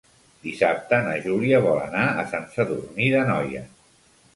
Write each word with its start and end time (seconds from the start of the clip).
Dissabte 0.45 0.99
na 1.09 1.13
Júlia 1.27 1.61
vol 1.67 1.85
anar 1.85 2.09
a 2.09 2.27
Sant 2.35 2.51
Sadurní 2.59 3.15
d'Anoia. 3.17 3.69